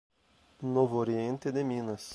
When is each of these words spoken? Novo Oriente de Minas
Novo 0.63 0.97
Oriente 0.97 1.51
de 1.51 1.63
Minas 1.63 2.09